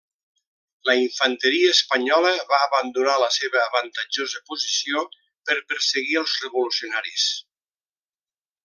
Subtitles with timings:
[0.89, 5.07] La infanteria espanyola va abandonar la seva avantatjosa posició
[5.51, 7.29] per perseguir els revolucionaris.